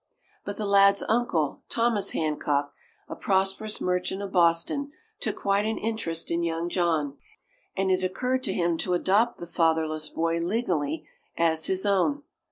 [0.43, 2.73] But the lad's uncle, Thomas Hancock,
[3.07, 7.19] a prosperous merchant of Boston, took quite an interest in young John.
[7.77, 12.23] And it occurred to him to adopt the fatherless boy, legally, as his own.